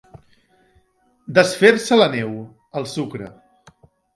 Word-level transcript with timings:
Desfer-se 1.39 1.99
la 2.01 2.09
neu, 2.17 2.35
el 2.81 2.89
sucre. 2.97 3.31